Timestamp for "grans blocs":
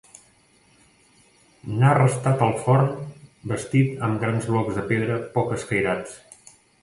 4.25-4.79